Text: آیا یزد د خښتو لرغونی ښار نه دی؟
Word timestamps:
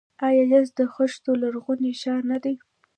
آیا 0.27 0.43
یزد 0.53 0.73
د 0.79 0.81
خښتو 0.93 1.31
لرغونی 1.41 1.91
ښار 2.01 2.21
نه 2.31 2.37
دی؟ 2.43 2.55